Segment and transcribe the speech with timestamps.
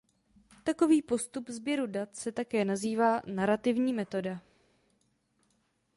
[0.63, 4.41] Takový postup sběru dat se také nazývá narativní metoda.